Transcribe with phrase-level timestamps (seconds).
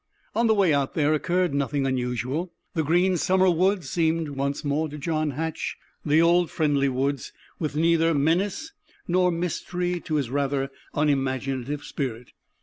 [0.33, 2.51] On the way out there occurred nothing unusual.
[2.73, 7.75] The green summer woods seemed once more to John Hatch the old, friendly woods, with
[7.75, 8.71] neither menace
[9.07, 12.31] nor mystery to his rather unimaginative spirit.